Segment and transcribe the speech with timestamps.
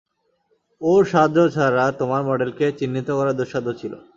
[0.81, 3.93] ওর সাহায্য ছাড়া তোমার মডেলকে চিহ্নিত করা দুঃস্বাধ্য ছিল।